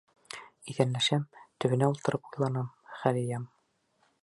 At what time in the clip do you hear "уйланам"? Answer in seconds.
2.31-2.73